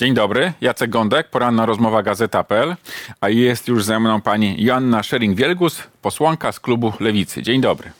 Dzień 0.00 0.14
dobry, 0.14 0.52
Jacek 0.60 0.90
Gądek, 0.90 1.28
poranna 1.28 1.66
rozmowa 1.66 2.02
Gazeta.pl, 2.02 2.76
a 3.20 3.28
jest 3.28 3.68
już 3.68 3.84
ze 3.84 4.00
mną 4.00 4.20
pani 4.20 4.64
Joanna 4.64 5.00
Szering-Wielgus, 5.00 5.82
posłanka 6.02 6.52
z 6.52 6.60
klubu 6.60 6.92
Lewicy. 7.00 7.42
Dzień 7.42 7.60
dobry. 7.60 7.90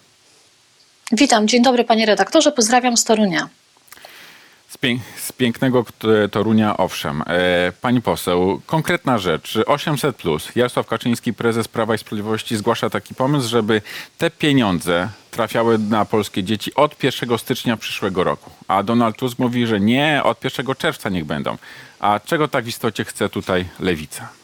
Witam, 1.12 1.48
dzień 1.48 1.62
dobry 1.62 1.84
panie 1.84 2.06
redaktorze, 2.06 2.52
pozdrawiam 2.52 2.96
z 2.96 3.04
Torunia. 3.04 3.48
Z, 4.70 4.78
pię- 4.78 4.98
z 5.16 5.32
pięknego 5.32 5.84
Torunia, 6.30 6.76
owszem. 6.76 7.22
E, 7.26 7.72
pani 7.80 8.02
poseł, 8.02 8.60
konkretna 8.66 9.18
rzecz. 9.18 9.58
800 9.66 10.16
plus. 10.16 10.56
Jarosław 10.56 10.86
Kaczyński, 10.86 11.32
prezes 11.34 11.68
Prawa 11.68 11.94
i 11.94 11.98
Sprawiedliwości, 11.98 12.56
zgłasza 12.56 12.90
taki 12.90 13.14
pomysł, 13.14 13.48
żeby 13.48 13.82
te 14.18 14.30
pieniądze 14.30 15.08
trafiały 15.30 15.78
na 15.78 16.04
polskie 16.04 16.44
dzieci 16.44 16.74
od 16.74 17.04
1 17.04 17.38
stycznia 17.38 17.76
przyszłego 17.76 18.24
roku. 18.24 18.50
A 18.68 18.82
Donald 18.82 19.16
Tusk 19.16 19.38
mówi, 19.38 19.66
że 19.66 19.80
nie, 19.80 20.20
od 20.24 20.44
1 20.44 20.66
czerwca 20.78 21.08
niech 21.08 21.24
będą. 21.24 21.56
A 22.00 22.20
czego 22.24 22.48
tak 22.48 22.64
w 22.64 22.68
istocie 22.68 23.04
chce 23.04 23.28
tutaj 23.28 23.64
lewica? 23.80 24.39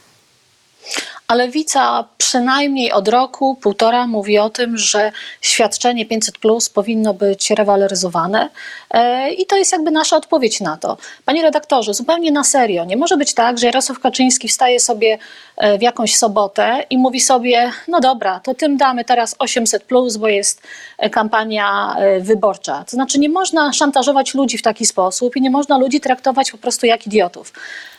A 1.28 1.34
lewica 1.34 2.04
przynajmniej 2.18 2.92
od 2.92 3.08
roku, 3.08 3.54
półtora 3.54 4.06
mówi 4.06 4.38
o 4.38 4.50
tym, 4.50 4.78
że 4.78 5.12
świadczenie 5.40 6.06
500 6.06 6.38
plus 6.38 6.68
powinno 6.68 7.14
być 7.14 7.50
rewaloryzowane 7.50 8.48
e, 8.90 9.30
i 9.32 9.46
to 9.46 9.56
jest 9.56 9.72
jakby 9.72 9.90
nasza 9.90 10.16
odpowiedź 10.16 10.60
na 10.60 10.76
to. 10.76 10.96
Panie 11.24 11.42
redaktorze, 11.42 11.94
zupełnie 11.94 12.32
na 12.32 12.44
serio, 12.44 12.84
nie 12.84 12.96
może 12.96 13.16
być 13.16 13.34
tak, 13.34 13.58
że 13.58 13.66
Jarosław 13.66 14.00
Kaczyński 14.00 14.48
wstaje 14.48 14.80
sobie 14.80 15.18
e, 15.56 15.78
w 15.78 15.82
jakąś 15.82 16.16
sobotę 16.16 16.84
i 16.90 16.98
mówi 16.98 17.20
sobie, 17.20 17.72
no 17.88 18.00
dobra, 18.00 18.40
to 18.40 18.54
tym 18.54 18.76
damy 18.76 19.04
teraz 19.04 19.36
800 19.38 19.82
plus, 19.82 20.16
bo 20.16 20.28
jest 20.28 20.62
e, 20.98 21.10
kampania 21.10 21.96
wyborcza. 22.20 22.84
To 22.84 22.90
znaczy 22.90 23.18
nie 23.18 23.28
można 23.28 23.72
szantażować 23.72 24.34
ludzi 24.34 24.58
w 24.58 24.62
taki 24.62 24.86
sposób 24.86 25.36
i 25.36 25.40
nie 25.40 25.50
można 25.50 25.78
ludzi 25.78 26.00
traktować 26.00 26.50
po 26.50 26.58
prostu 26.58 26.86
jak 26.86 27.06
idiotów. 27.06 27.52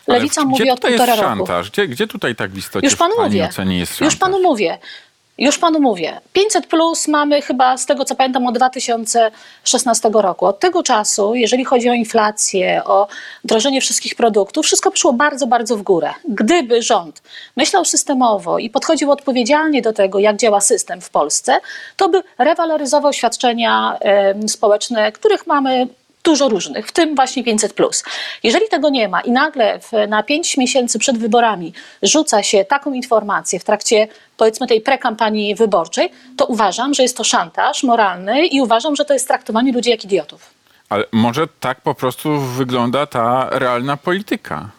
Ale 0.07 0.17
Lewica 0.17 0.41
gdzie 0.41 0.49
mówi 0.49 0.69
od 0.71 0.75
tutaj 0.79 0.91
półtora 0.91 1.13
jest 1.13 1.23
roku. 1.23 1.37
szantaż? 1.37 1.71
Gdzie, 1.71 1.87
gdzie 1.87 2.07
tutaj 2.07 2.35
tak 2.35 2.51
w 2.51 2.57
istocie 2.57 2.87
Już 2.87 2.95
panu 2.95 3.13
w 3.13 3.17
pani 3.17 3.29
mówię. 3.29 3.45
ocenie 3.49 3.79
jest 3.79 3.91
szantaż? 3.91 4.05
Już 4.13 4.15
panu 4.19 4.41
mówię. 4.41 4.77
Już 5.37 5.57
panu 5.57 5.79
mówię. 5.79 6.21
500 6.33 6.67
plus 6.67 7.07
mamy 7.07 7.41
chyba 7.41 7.77
z 7.77 7.85
tego 7.85 8.05
co 8.05 8.15
pamiętam 8.15 8.47
od 8.47 8.55
2016 8.55 10.09
roku. 10.13 10.45
Od 10.45 10.59
tego 10.59 10.83
czasu, 10.83 11.35
jeżeli 11.35 11.65
chodzi 11.65 11.89
o 11.89 11.93
inflację, 11.93 12.81
o 12.85 13.07
drożenie 13.43 13.81
wszystkich 13.81 14.15
produktów, 14.15 14.65
wszystko 14.65 14.91
poszło 14.91 15.13
bardzo, 15.13 15.47
bardzo 15.47 15.77
w 15.77 15.81
górę. 15.81 16.13
Gdyby 16.29 16.81
rząd 16.81 17.21
myślał 17.55 17.85
systemowo 17.85 18.59
i 18.59 18.69
podchodził 18.69 19.11
odpowiedzialnie 19.11 19.81
do 19.81 19.93
tego, 19.93 20.19
jak 20.19 20.37
działa 20.37 20.61
system 20.61 21.01
w 21.01 21.09
Polsce, 21.09 21.59
to 21.97 22.09
by 22.09 22.23
rewaloryzował 22.37 23.13
świadczenia 23.13 23.97
em, 23.99 24.49
społeczne, 24.49 25.11
których 25.11 25.47
mamy 25.47 25.87
dużo 26.23 26.49
różnych, 26.49 26.87
w 26.87 26.91
tym 26.91 27.15
właśnie 27.15 27.43
500. 27.43 27.75
Jeżeli 28.43 28.67
tego 28.69 28.89
nie 28.89 29.07
ma 29.07 29.21
i 29.21 29.31
nagle 29.31 29.79
w, 29.79 29.91
na 30.07 30.23
5 30.23 30.57
miesięcy 30.57 30.99
przed 30.99 31.17
wyborami 31.17 31.73
rzuca 32.03 32.43
się 32.43 32.65
taką 32.65 32.93
informację 32.93 33.59
w 33.59 33.63
trakcie 33.63 34.07
powiedzmy 34.37 34.67
tej 34.67 34.81
prekampanii 34.81 35.55
wyborczej, 35.55 36.11
to 36.37 36.45
uważam, 36.45 36.93
że 36.93 37.03
jest 37.03 37.17
to 37.17 37.23
szantaż 37.23 37.83
moralny 37.83 38.47
i 38.47 38.61
uważam, 38.61 38.95
że 38.95 39.05
to 39.05 39.13
jest 39.13 39.27
traktowanie 39.27 39.71
ludzi 39.71 39.89
jak 39.89 40.03
idiotów. 40.03 40.49
Ale 40.89 41.05
może 41.11 41.47
tak 41.59 41.81
po 41.81 41.95
prostu 41.95 42.39
wygląda 42.39 43.05
ta 43.05 43.49
realna 43.51 43.97
polityka. 43.97 44.69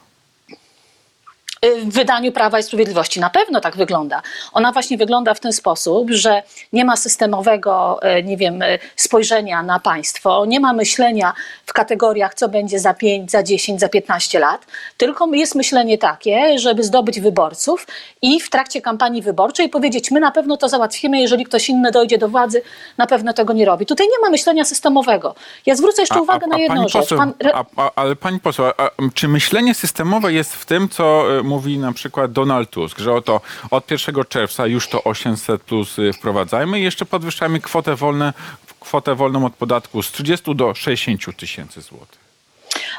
W 1.62 1.92
wydaniu 1.92 2.32
Prawa 2.32 2.58
i 2.58 2.62
Sprawiedliwości. 2.62 3.20
Na 3.20 3.30
pewno 3.30 3.60
tak 3.60 3.76
wygląda. 3.76 4.22
Ona 4.52 4.72
właśnie 4.72 4.98
wygląda 4.98 5.34
w 5.34 5.40
ten 5.40 5.52
sposób, 5.52 6.10
że 6.10 6.42
nie 6.72 6.84
ma 6.84 6.96
systemowego, 6.96 8.02
e, 8.02 8.22
nie 8.22 8.36
wiem, 8.36 8.62
e, 8.62 8.78
spojrzenia 8.96 9.62
na 9.62 9.80
państwo, 9.80 10.44
nie 10.46 10.60
ma 10.60 10.72
myślenia 10.72 11.32
w 11.66 11.72
kategoriach, 11.72 12.34
co 12.34 12.48
będzie 12.48 12.78
za 12.78 12.94
5, 12.94 13.30
za 13.30 13.42
10, 13.42 13.80
za 13.80 13.88
15 13.88 14.38
lat, 14.38 14.66
tylko 14.96 15.28
jest 15.32 15.54
myślenie 15.54 15.98
takie, 15.98 16.58
żeby 16.58 16.84
zdobyć 16.84 17.20
wyborców 17.20 17.86
i 18.22 18.40
w 18.40 18.50
trakcie 18.50 18.80
kampanii 18.80 19.22
wyborczej 19.22 19.68
powiedzieć, 19.68 20.10
my 20.10 20.20
na 20.20 20.30
pewno 20.30 20.56
to 20.56 20.68
załatwimy, 20.68 21.20
jeżeli 21.20 21.44
ktoś 21.44 21.68
inny 21.68 21.90
dojdzie 21.90 22.18
do 22.18 22.28
władzy, 22.28 22.62
na 22.98 23.06
pewno 23.06 23.32
tego 23.32 23.52
nie 23.52 23.64
robi. 23.64 23.86
Tutaj 23.86 24.06
nie 24.06 24.18
ma 24.24 24.30
myślenia 24.30 24.64
systemowego. 24.64 25.34
Ja 25.66 25.74
zwrócę 25.74 26.02
jeszcze 26.02 26.22
uwagę 26.22 26.46
na 26.46 26.58
jedną 26.58 26.82
rzecz. 26.82 26.92
Poseł, 26.92 27.18
Pan 27.18 27.34
a, 27.54 27.64
a, 27.76 27.90
ale 27.96 28.16
pani 28.16 28.40
poseł, 28.40 28.66
a, 28.66 28.72
a, 28.82 28.90
czy 29.14 29.28
myślenie 29.28 29.74
systemowe 29.74 30.32
jest 30.32 30.54
w 30.54 30.66
tym, 30.66 30.88
co 30.88 31.38
y, 31.38 31.42
mówi 31.48 31.78
na 31.78 31.92
przykład 31.92 32.32
Donald 32.32 32.70
Tusk, 32.70 32.98
że 32.98 33.14
oto 33.14 33.40
od 33.70 33.90
1 33.90 34.14
czerwca 34.28 34.66
już 34.66 34.88
to 34.88 35.04
800 35.04 35.62
plus 35.62 35.98
y, 35.98 36.12
wprowadzajmy 36.12 36.80
i 36.80 36.82
jeszcze 36.82 37.06
podwyższamy 37.06 37.60
kwotę, 37.60 37.96
wolne, 37.96 38.32
kwotę 38.80 39.14
wolną 39.14 39.46
od 39.46 39.54
podatku 39.54 40.02
z 40.02 40.12
30 40.12 40.54
do 40.54 40.74
60 40.74 41.36
tysięcy 41.36 41.80
złotych? 41.80 42.28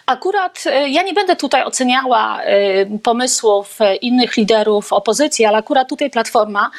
Akurat 0.06 0.64
e, 0.66 0.90
ja 0.90 1.04
nie 1.04 1.14
będę 1.14 1.36
tutaj 1.36 1.64
oceniała 1.64 2.42
e, 2.42 2.86
pomysłów 3.00 3.80
innych 4.02 4.38
liderów 4.38 4.94
opozycji, 4.94 5.46
ale 5.46 5.58
akurat 5.58 5.90
tutaj 5.90 6.10
Platforma, 6.10 6.72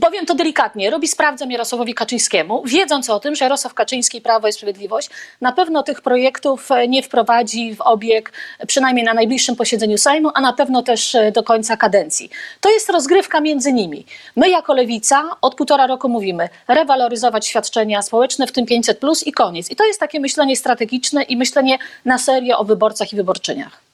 powiem 0.00 0.26
to 0.26 0.34
delikatnie, 0.34 0.90
robi 0.90 1.08
sprawdzę 1.08 1.46
Jarosławowi 1.50 1.94
Kaczyńskiemu, 1.94 2.62
wiedząc 2.64 3.10
o 3.10 3.20
tym, 3.20 3.34
że 3.34 3.44
Jarosław 3.44 3.74
Kaczyński, 3.74 4.20
Prawo 4.20 4.48
i 4.48 4.52
Sprawiedliwość 4.52 5.10
na 5.40 5.52
pewno 5.52 5.82
tych 5.82 6.00
projektów 6.00 6.70
e, 6.70 6.88
nie 6.88 7.02
wprowadzi 7.02 7.74
w 7.74 7.80
obieg, 7.80 8.32
przynajmniej 8.66 9.04
na 9.04 9.14
najbliższym 9.14 9.56
posiedzeniu 9.56 9.98
Sejmu, 9.98 10.30
a 10.34 10.40
na 10.40 10.52
pewno 10.52 10.82
też 10.82 11.14
e, 11.14 11.32
do 11.32 11.42
końca 11.42 11.76
kadencji. 11.76 12.30
To 12.60 12.70
jest 12.70 12.90
rozgrywka 12.90 13.40
między 13.40 13.72
nimi. 13.72 14.06
My 14.36 14.48
jako 14.48 14.74
Lewica 14.74 15.30
od 15.40 15.54
półtora 15.54 15.86
roku 15.86 16.08
mówimy 16.08 16.48
rewaloryzować 16.68 17.46
świadczenia 17.46 18.02
społeczne, 18.02 18.46
w 18.46 18.52
tym 18.52 18.66
500 18.66 18.98
plus 18.98 19.26
i 19.26 19.32
koniec. 19.32 19.70
I 19.70 19.76
to 19.76 19.86
jest 19.86 20.00
takie 20.00 20.20
myślenie 20.20 20.56
strategiczne 20.56 21.22
i 21.22 21.36
myślenie 21.36 21.78
na 22.04 22.18
serio 22.18 22.58
o 22.58 22.64
wyborcach 22.64 23.12
i 23.12 23.16
wyborczyniach. 23.16 23.85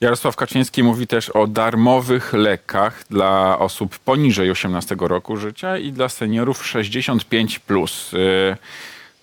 Jarosław 0.00 0.36
Kaczyński 0.36 0.82
mówi 0.82 1.06
też 1.06 1.30
o 1.30 1.46
darmowych 1.46 2.32
lekach 2.32 3.04
dla 3.10 3.58
osób 3.58 3.98
poniżej 3.98 4.50
18 4.50 4.96
roku 5.00 5.36
życia 5.36 5.78
i 5.78 5.92
dla 5.92 6.08
seniorów 6.08 6.66
65. 6.66 7.58
Plus. 7.58 8.12
Y, 8.14 8.56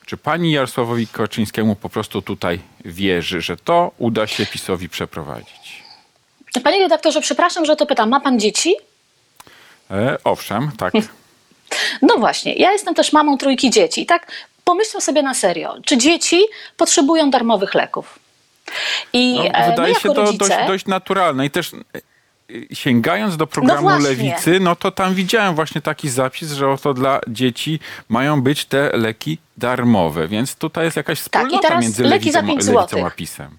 Czy 0.05 0.17
pani 0.17 0.51
Jarosławowi 0.51 1.07
Kaczyńskiemu 1.07 1.75
po 1.75 1.89
prostu 1.89 2.21
tutaj 2.21 2.59
wierzy, 2.85 3.41
że 3.41 3.57
to 3.57 3.91
uda 3.97 4.27
się 4.27 4.45
PiSowi 4.45 4.89
przeprowadzić? 4.89 5.83
Panie 6.63 6.79
redaktorze, 6.79 7.21
przepraszam, 7.21 7.65
że 7.65 7.75
to 7.75 7.85
pytam. 7.85 8.09
Ma 8.09 8.19
pan 8.19 8.39
dzieci? 8.39 8.75
E, 9.91 10.17
owszem, 10.23 10.71
tak. 10.77 10.93
No 12.01 12.17
właśnie, 12.17 12.53
ja 12.53 12.71
jestem 12.71 12.95
też 12.95 13.13
mamą 13.13 13.37
trójki 13.37 13.69
dzieci. 13.69 14.05
Tak 14.05 14.31
pomyślmy 14.65 15.01
sobie 15.01 15.23
na 15.23 15.33
serio, 15.33 15.75
czy 15.85 15.97
dzieci 15.97 16.41
potrzebują 16.77 17.29
darmowych 17.31 17.73
leków? 17.73 18.19
I 19.13 19.35
No, 19.35 19.45
e, 19.45 19.65
my 19.65 19.71
wydaje 19.71 19.95
się 19.95 20.09
to 20.09 20.13
rodzice, 20.13 20.47
dość, 20.47 20.67
dość 20.67 20.85
naturalne. 20.85 21.45
I 21.45 21.49
też 21.49 21.73
e, 21.73 21.77
sięgając 22.75 23.37
do 23.37 23.47
programu 23.47 23.81
właśnie. 23.81 24.09
Lewicy, 24.09 24.59
no 24.59 24.75
to 24.75 24.91
tam 24.91 25.13
widziałem 25.13 25.55
właśnie 25.55 25.81
taki 25.81 26.09
zapis, 26.09 26.51
że 26.51 26.69
oto 26.69 26.93
dla 26.93 27.19
dzieci 27.27 27.79
mają 28.09 28.41
być 28.41 28.65
te 28.65 28.97
leki 28.97 29.37
darmowe. 29.57 30.27
Więc 30.27 30.55
tutaj 30.55 30.85
jest 30.85 30.97
jakaś 30.97 31.19
Tak, 31.23 31.25
wspólnota 31.43 31.67
teraz 31.67 31.83
między 31.83 32.03
leki 32.03 32.31
lewicą, 32.31 32.47
5 32.47 32.67
lewicą 32.67 33.05
a 33.05 33.11
PiSem. 33.11 33.57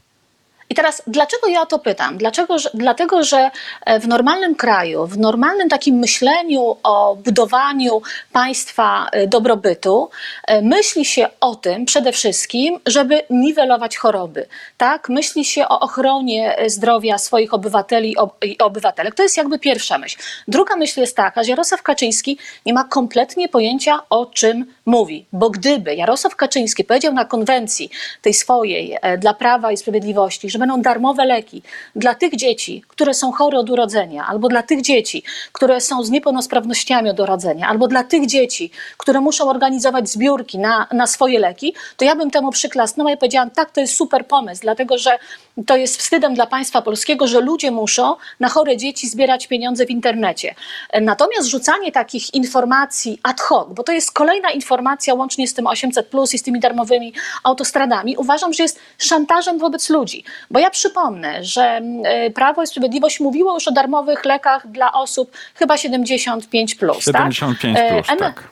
I 0.73 0.75
teraz, 0.75 1.03
dlaczego 1.07 1.47
ja 1.49 1.63
o 1.63 1.67
to 1.67 1.79
pytam? 1.79 2.19
Dlaczego, 2.19 2.59
że, 2.59 2.71
dlatego, 2.75 3.25
że 3.25 3.51
e, 3.87 4.01
w 4.01 4.09
normalnym 4.09 4.55
kraju, 4.55 5.07
w 5.07 5.19
normalnym 5.19 5.69
takim 5.69 5.97
myśleniu 5.97 6.77
o 6.83 7.17
budowaniu 7.17 8.03
państwa 8.33 9.09
e, 9.13 9.27
dobrobytu, 9.27 10.11
e, 10.47 10.63
myśli 10.63 11.05
się 11.05 11.29
o 11.41 11.55
tym 11.55 11.85
przede 11.85 12.13
wszystkim, 12.13 12.79
żeby 12.87 13.23
niwelować 13.31 13.97
choroby. 13.97 14.47
Tak? 14.77 15.09
Myśli 15.09 15.45
się 15.45 15.69
o 15.69 15.81
ochronie 15.81 16.57
zdrowia 16.67 17.19
swoich 17.19 17.55
obywateli 17.55 18.13
i 18.13 18.17
ob- 18.17 18.45
i 18.45 18.59
obywatelek. 18.59 19.15
To 19.15 19.23
jest 19.23 19.37
jakby 19.37 19.59
pierwsza 19.59 19.99
myśl. 19.99 20.19
Druga 20.49 20.77
myśl 20.77 21.01
jest 21.01 21.17
taka, 21.17 21.45
że 21.45 21.51
Jarosław 21.51 21.83
Kaczyński 21.83 22.39
nie 22.67 22.75
ma 22.75 22.85
kompletnie 22.85 23.49
pojęcia, 23.49 24.01
o 24.11 24.27
czym 24.27 24.67
mówi. 24.87 25.27
Bo 25.33 25.51
gdyby 25.51 25.95
Jarosław 25.95 26.37
Kaczyński 26.37 26.85
powiedział 26.85 27.13
na 27.13 27.25
konwencji 27.25 27.91
tej 28.23 28.35
swojej 28.35 28.97
dla 29.19 29.35
Prawa 29.35 29.73
i 29.73 29.77
Sprawiedliwości, 29.77 30.51
że 30.51 30.62
będą 30.63 30.83
darmowe 30.83 31.25
leki 31.25 31.63
dla 31.97 32.15
tych 32.15 32.37
dzieci, 32.37 32.85
które 32.89 33.15
są 33.15 33.33
chore 33.33 33.59
od 33.59 33.71
urodzenia, 33.71 34.27
albo 34.29 34.49
dla 34.49 34.63
tych 34.63 34.83
dzieci, 34.83 35.23
które 35.53 35.81
są 35.81 36.03
z 36.03 36.11
niepełnosprawnościami 36.11 37.11
od 37.11 37.21
urodzenia, 37.21 37.69
albo 37.69 37.89
dla 37.89 38.05
tych 38.05 38.27
dzieci, 38.27 38.71
które 38.97 39.21
muszą 39.21 39.51
organizować 39.51 40.09
zbiórki 40.09 40.59
na, 40.59 40.87
na 40.93 41.07
swoje 41.07 41.39
leki, 41.39 41.75
to 41.97 42.05
ja 42.05 42.17
bym 42.17 42.31
temu 42.31 42.51
przyklasnęła 42.51 43.13
i 43.13 43.17
powiedziałam, 43.17 43.51
tak, 43.51 43.71
to 43.71 43.81
jest 43.81 43.97
super 43.97 44.27
pomysł, 44.27 44.63
dlatego 44.63 44.99
że 44.99 45.19
to 45.67 45.77
jest 45.77 45.97
wstydem 45.97 46.35
dla 46.35 46.47
państwa 46.47 46.83
polskiego, 46.83 47.27
że 47.27 47.41
ludzie 47.41 47.71
muszą 47.71 48.17
na 48.41 48.49
chore 48.49 48.77
dzieci 48.77 49.09
zbierać 49.09 49.47
pieniądze 49.47 49.87
w 49.87 49.91
internecie. 49.91 50.55
Natomiast 51.01 51.49
rzucanie 51.49 51.93
takich 51.93 52.35
informacji 52.35 53.21
ad 53.23 53.41
hoc, 53.41 53.69
bo 53.75 53.83
to 53.83 53.93
jest 53.93 54.13
kolejna 54.13 54.51
informacja 54.51 55.15
łącznie 55.15 55.49
z 55.49 55.55
tym 55.55 55.67
800 55.67 56.07
plus 56.07 56.35
i 56.35 56.39
z 56.39 56.43
tymi 56.43 56.61
darmowymi 56.61 57.13
autostradami, 57.45 58.17
uważam, 58.17 58.53
że 58.53 58.63
jest 58.63 58.81
szantażem 58.99 59.59
wobec 59.59 59.91
ludzi. 59.91 60.25
Bo 60.53 60.59
ja 60.59 60.71
przypomnę, 60.71 61.45
że 61.45 61.63
mm, 61.63 62.03
e, 62.05 62.31
Prawo 62.31 62.63
i 62.63 62.67
Sprawiedliwość 62.67 63.21
mówiło 63.21 63.55
już 63.55 63.69
o 63.69 63.73
darmowych 63.73 64.25
lekach 64.25 64.67
dla 64.67 64.93
osób 64.93 65.33
chyba 65.55 65.77
75 65.77 66.75
plus. 66.75 67.05
75 67.05 67.79
tak? 67.79 67.89
plus, 67.89 68.09
E, 68.09 68.13
em- 68.13 68.19
tak. 68.19 68.49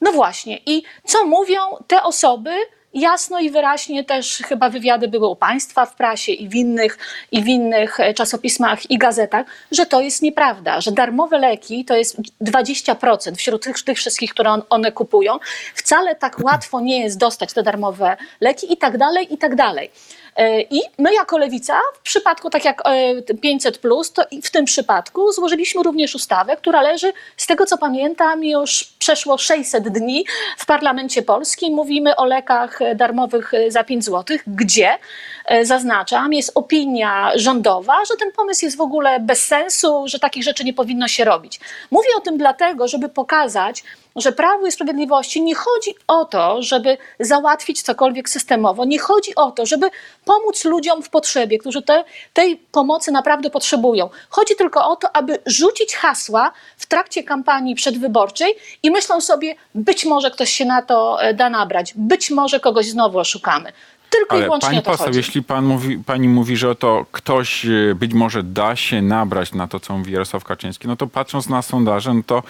No 0.00 0.12
właśnie. 0.12 0.58
I 0.66 0.82
co 1.04 1.24
mówią 1.24 1.60
te 1.86 2.02
osoby 2.02 2.50
jasno 2.94 3.40
i 3.40 3.50
wyraźnie 3.50 4.04
też 4.04 4.42
chyba 4.48 4.70
wywiady 4.70 5.08
były 5.08 5.28
u 5.28 5.36
państwa 5.36 5.86
w 5.86 5.94
prasie 5.94 6.32
i 6.32 6.48
w 6.48 6.54
innych, 6.54 6.98
i 7.32 7.42
w 7.42 7.46
innych 7.46 8.00
e, 8.00 8.14
czasopismach 8.14 8.90
i 8.90 8.98
gazetach, 8.98 9.46
że 9.72 9.86
to 9.86 10.00
jest 10.00 10.22
nieprawda, 10.22 10.80
że 10.80 10.92
darmowe 10.92 11.38
leki 11.38 11.84
to 11.84 11.96
jest 11.96 12.16
20% 12.40 13.36
wśród 13.36 13.62
tych, 13.62 13.82
tych 13.82 13.98
wszystkich, 13.98 14.30
które 14.30 14.50
on, 14.50 14.62
one 14.70 14.92
kupują. 14.92 15.38
Wcale 15.74 16.14
tak 16.14 16.36
łatwo 16.44 16.80
nie 16.80 17.00
jest 17.00 17.18
dostać 17.18 17.52
te 17.52 17.62
darmowe 17.62 18.16
leki 18.40 18.72
i 18.72 18.76
tak 18.76 18.98
dalej, 18.98 19.34
i 19.34 19.38
tak 19.38 19.54
dalej. 19.54 19.90
E, 20.38 20.60
I 20.60 20.80
my 20.98 21.14
jako 21.14 21.38
lewica, 21.38 21.80
w 21.94 22.02
przypadku 22.02 22.50
tak 22.50 22.64
jak 22.64 22.82
e, 22.84 23.34
500, 23.34 23.80
to 24.14 24.22
i 24.30 24.42
w 24.42 24.50
tym 24.50 24.64
przypadku 24.64 25.32
złożyliśmy 25.32 25.82
również 25.82 26.14
ustawę, 26.14 26.56
która 26.56 26.82
leży, 26.82 27.12
z 27.36 27.46
tego 27.46 27.66
co 27.66 27.78
pamiętam, 27.78 28.44
już 28.44 28.84
przeszło 28.98 29.38
600 29.38 29.88
dni 29.88 30.24
w 30.58 30.66
parlamencie 30.66 31.22
polskim. 31.22 31.74
Mówimy 31.74 32.16
o 32.16 32.24
lekach 32.24 32.82
e, 32.82 32.94
darmowych 32.94 33.54
e, 33.54 33.70
za 33.70 33.84
5 33.84 34.04
zł, 34.04 34.38
gdzie 34.46 34.98
e, 35.44 35.64
zaznaczam, 35.64 36.32
jest 36.32 36.52
opinia 36.54 37.32
rządowa, 37.34 38.04
że 38.04 38.16
ten 38.16 38.32
pomysł 38.32 38.64
jest 38.64 38.76
w 38.76 38.80
ogóle 38.80 39.20
bez 39.20 39.46
sensu, 39.46 40.04
że 40.06 40.18
takich 40.18 40.44
rzeczy 40.44 40.64
nie 40.64 40.74
powinno 40.74 41.08
się 41.08 41.24
robić. 41.24 41.60
Mówię 41.90 42.08
o 42.16 42.20
tym 42.20 42.38
dlatego, 42.38 42.88
żeby 42.88 43.08
pokazać, 43.08 43.84
że 44.20 44.32
Prawo 44.32 44.66
i 44.66 44.72
Sprawiedliwości 44.72 45.42
nie 45.42 45.54
chodzi 45.54 45.94
o 46.06 46.24
to, 46.24 46.62
żeby 46.62 46.98
załatwić 47.20 47.82
cokolwiek 47.82 48.28
systemowo, 48.28 48.84
nie 48.84 48.98
chodzi 48.98 49.34
o 49.34 49.50
to, 49.50 49.66
żeby 49.66 49.90
pomóc 50.24 50.64
ludziom 50.64 51.02
w 51.02 51.10
potrzebie, 51.10 51.58
którzy 51.58 51.82
te, 51.82 52.04
tej 52.32 52.56
pomocy 52.56 53.12
naprawdę 53.12 53.50
potrzebują. 53.50 54.10
Chodzi 54.28 54.56
tylko 54.56 54.90
o 54.90 54.96
to, 54.96 55.16
aby 55.16 55.38
rzucić 55.46 55.96
hasła 55.96 56.52
w 56.76 56.86
trakcie 56.86 57.22
kampanii 57.22 57.74
przedwyborczej 57.74 58.54
i 58.82 58.90
myślą 58.90 59.20
sobie, 59.20 59.54
być 59.74 60.04
może 60.04 60.30
ktoś 60.30 60.50
się 60.50 60.64
na 60.64 60.82
to 60.82 61.22
e, 61.22 61.34
da 61.34 61.50
nabrać, 61.50 61.92
być 61.96 62.30
może 62.30 62.60
kogoś 62.60 62.86
znowu 62.90 63.18
oszukamy. 63.18 63.72
Tylko 64.10 64.36
i 64.36 64.38
Ale 64.38 64.44
wyłącznie 64.44 64.82
pani 64.82 64.82
poseł, 64.82 65.14
jeśli 65.14 65.42
pan 65.42 65.64
mówi, 65.64 65.98
pani 65.98 66.28
mówi, 66.28 66.56
że 66.56 66.74
to 66.74 67.06
ktoś 67.12 67.66
e, 67.66 67.94
być 67.94 68.14
może 68.14 68.42
da 68.42 68.76
się 68.76 69.02
nabrać 69.02 69.52
na 69.52 69.68
to, 69.68 69.80
co 69.80 69.98
mówi 69.98 70.12
Jarosław 70.12 70.44
Kaczyński, 70.44 70.88
no 70.88 70.96
to 70.96 71.06
patrząc 71.06 71.48
na 71.48 71.62
sondaże, 71.62 72.14
no 72.14 72.22
to 72.26 72.42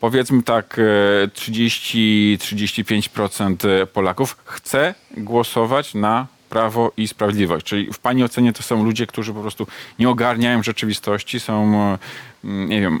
powiedzmy 0.00 0.42
tak 0.42 0.78
e, 0.78 0.82
30-35% 1.28 3.86
Polaków 3.86 4.36
chce 4.44 4.94
głosować 5.16 5.94
na 5.94 6.26
Prawo 6.50 6.92
i 6.96 7.08
Sprawiedliwość. 7.08 7.66
Czyli 7.66 7.92
w 7.92 7.98
pani 7.98 8.24
ocenie 8.24 8.52
to 8.52 8.62
są 8.62 8.84
ludzie, 8.84 9.06
którzy 9.06 9.34
po 9.34 9.40
prostu 9.40 9.66
nie 9.98 10.08
ogarniają 10.08 10.62
rzeczywistości, 10.62 11.40
są, 11.40 11.74
e, 11.74 11.98
nie 12.44 12.80
wiem, 12.80 13.00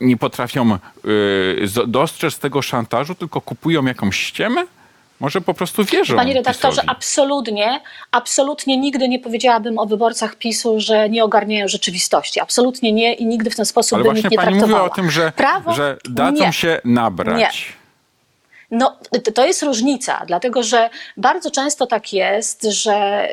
nie 0.00 0.16
potrafią 0.16 0.72
e, 0.72 0.78
dostrzec 1.86 2.38
tego 2.38 2.62
szantażu, 2.62 3.14
tylko 3.14 3.40
kupują 3.40 3.84
jakąś 3.84 4.16
ściemę? 4.16 4.66
Może 5.22 5.40
po 5.40 5.54
prostu 5.54 5.84
wierzą 5.84 6.16
Panie 6.16 6.34
redaktorze, 6.34 6.70
PiS-owi? 6.82 6.88
absolutnie, 6.88 7.80
absolutnie 8.10 8.76
nigdy 8.76 9.08
nie 9.08 9.18
powiedziałabym 9.18 9.78
o 9.78 9.86
wyborcach 9.86 10.34
PiSu, 10.36 10.80
że 10.80 11.08
nie 11.08 11.24
ogarniają 11.24 11.68
rzeczywistości. 11.68 12.40
Absolutnie 12.40 12.92
nie 12.92 13.14
i 13.14 13.26
nigdy 13.26 13.50
w 13.50 13.56
ten 13.56 13.64
sposób 13.66 13.96
Ale 13.96 14.04
bym 14.04 14.12
właśnie 14.12 14.26
ich 14.26 14.30
nie 14.30 14.36
pani 14.36 14.48
traktowała. 14.48 14.78
mówiła 14.82 14.92
o 14.92 14.96
tym, 14.96 15.10
że, 15.10 15.32
Prawo? 15.36 15.72
że 15.72 15.96
dadzą 16.04 16.44
nie. 16.46 16.52
się 16.52 16.80
nabrać. 16.84 17.38
Nie. 17.38 17.81
No, 18.72 18.96
to- 19.34 19.46
jest 19.46 19.62
różnica, 19.62 20.22
dlatego 20.26 20.62
że 20.62 20.90
bardzo 21.16 21.50
często 21.50 21.86
tak 21.86 22.12
jest, 22.12 22.62
że 22.62 23.28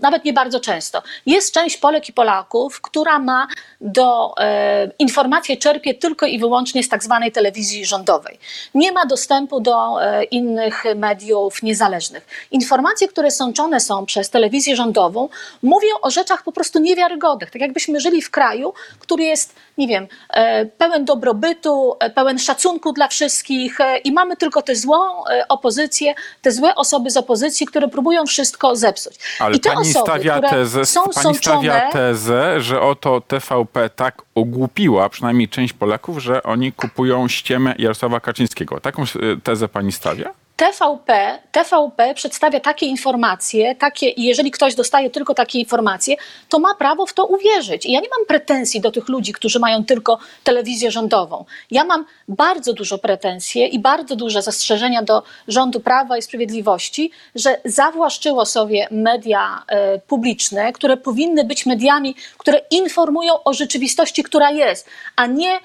nawet 0.00 0.24
nie 0.24 0.32
bardzo 0.32 0.60
często. 0.60 1.02
Jest 1.26 1.54
część 1.54 1.76
Polek 1.76 2.08
i 2.08 2.12
Polaków, 2.12 2.80
która 2.80 3.18
ma 3.18 3.48
do 3.80 4.34
e, 4.38 4.90
informacje 4.98 5.56
czerpie 5.56 5.94
tylko 5.94 6.26
i 6.26 6.38
wyłącznie 6.38 6.82
z 6.82 6.88
tak 6.88 7.04
zwanej 7.04 7.32
telewizji 7.32 7.86
rządowej. 7.86 8.38
Nie 8.74 8.92
ma 8.92 9.06
dostępu 9.06 9.60
do 9.60 10.04
e, 10.04 10.24
innych 10.24 10.84
mediów 10.96 11.62
niezależnych. 11.62 12.26
Informacje, 12.50 13.08
które 13.08 13.30
sączone 13.30 13.80
są 13.80 14.06
przez 14.06 14.30
telewizję 14.30 14.76
rządową, 14.76 15.28
mówią 15.62 15.90
o 16.02 16.10
rzeczach 16.10 16.42
po 16.42 16.52
prostu 16.52 16.78
niewiarygodnych. 16.78 17.50
Tak 17.50 17.62
jakbyśmy 17.62 18.00
żyli 18.00 18.22
w 18.22 18.30
kraju, 18.30 18.72
który 18.98 19.24
jest, 19.24 19.54
nie 19.78 19.88
wiem, 19.88 20.06
e, 20.30 20.66
pełen 20.66 21.04
dobrobytu, 21.04 21.96
pełen 22.14 22.38
szacunku 22.38 22.92
dla 22.92 23.08
wszystkich 23.08 23.78
i 24.04 24.12
mamy 24.12 24.31
tylko 24.36 24.62
tę 24.62 24.76
złą 24.76 25.26
e, 25.26 25.48
opozycję, 25.48 26.14
te 26.42 26.52
złe 26.52 26.74
osoby 26.74 27.10
z 27.10 27.16
opozycji, 27.16 27.66
które 27.66 27.88
próbują 27.88 28.26
wszystko 28.26 28.76
zepsuć. 28.76 29.18
Ale 29.38 29.56
I 29.56 29.60
te 29.60 29.70
pani 29.70 29.90
osoby, 29.90 30.10
stawia 30.10 30.40
tezę, 30.40 30.86
są 30.86 31.02
pani 31.02 31.14
sączone... 31.14 31.58
stawia 31.58 31.90
tezę, 31.90 32.60
że 32.60 32.80
oto 32.80 33.20
TVP 33.20 33.90
tak 33.90 34.22
ogłupiła 34.34 35.08
przynajmniej 35.08 35.48
część 35.48 35.72
Polaków, 35.72 36.18
że 36.18 36.42
oni 36.42 36.72
kupują 36.72 37.28
ściemę 37.28 37.74
Jarosława 37.78 38.20
Kaczyńskiego. 38.20 38.80
Taką 38.80 39.02
e, 39.02 39.06
tezę 39.42 39.68
pani 39.68 39.92
stawia? 39.92 40.41
TVP, 40.62 41.38
TVP 41.52 42.14
przedstawia 42.14 42.60
takie 42.60 42.86
informacje, 42.86 43.74
takie, 43.74 44.08
i 44.08 44.22
jeżeli 44.24 44.50
ktoś 44.50 44.74
dostaje 44.74 45.10
tylko 45.10 45.34
takie 45.34 45.58
informacje, 45.58 46.16
to 46.48 46.58
ma 46.58 46.74
prawo 46.74 47.06
w 47.06 47.12
to 47.12 47.26
uwierzyć. 47.26 47.86
I 47.86 47.92
ja 47.92 48.00
nie 48.00 48.08
mam 48.18 48.26
pretensji 48.26 48.80
do 48.80 48.90
tych 48.90 49.08
ludzi, 49.08 49.32
którzy 49.32 49.58
mają 49.58 49.84
tylko 49.84 50.18
telewizję 50.44 50.90
rządową. 50.90 51.44
Ja 51.70 51.84
mam 51.84 52.04
bardzo 52.28 52.72
dużo 52.72 52.98
pretensje 52.98 53.66
i 53.66 53.78
bardzo 53.78 54.16
duże 54.16 54.42
zastrzeżenia 54.42 55.02
do 55.02 55.22
rządu 55.48 55.80
Prawa 55.80 56.18
i 56.18 56.22
Sprawiedliwości, 56.22 57.10
że 57.34 57.60
zawłaszczyło 57.64 58.46
sobie 58.46 58.88
media 58.90 59.62
e, 59.66 59.98
publiczne, 59.98 60.72
które 60.72 60.96
powinny 60.96 61.44
być 61.44 61.66
mediami, 61.66 62.14
które 62.38 62.60
informują 62.70 63.42
o 63.44 63.52
rzeczywistości, 63.52 64.22
która 64.22 64.50
jest, 64.50 64.88
a 65.16 65.26
nie 65.26 65.60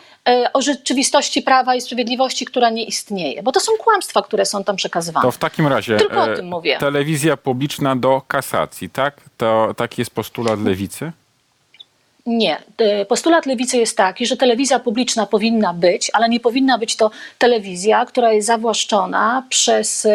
o 0.53 0.61
rzeczywistości 0.61 1.41
Prawa 1.41 1.75
i 1.75 1.81
Sprawiedliwości, 1.81 2.45
która 2.45 2.69
nie 2.69 2.83
istnieje. 2.83 3.43
Bo 3.43 3.51
to 3.51 3.59
są 3.59 3.71
kłamstwa, 3.79 4.21
które 4.21 4.45
są 4.45 4.63
tam 4.63 4.75
przekazywane. 4.75 5.23
To 5.23 5.31
w 5.31 5.37
takim 5.37 5.67
razie 5.67 5.97
Tylko 5.97 6.21
o 6.21 6.31
e, 6.31 6.35
tym 6.35 6.47
mówię. 6.47 6.77
telewizja 6.79 7.37
publiczna 7.37 7.95
do 7.95 8.21
kasacji, 8.27 8.89
tak? 8.89 9.21
To 9.37 9.73
taki 9.77 10.01
jest 10.01 10.11
postulat 10.11 10.61
lewicy? 10.61 11.11
Nie. 12.27 12.57
Postulat 13.07 13.45
lewicy 13.45 13.77
jest 13.77 13.97
taki, 13.97 14.25
że 14.25 14.37
telewizja 14.37 14.79
publiczna 14.79 15.25
powinna 15.25 15.73
być, 15.73 16.11
ale 16.13 16.29
nie 16.29 16.39
powinna 16.39 16.77
być 16.77 16.95
to 16.95 17.11
telewizja, 17.37 18.05
która 18.05 18.31
jest 18.31 18.47
zawłaszczona 18.47 19.43
przez 19.49 20.07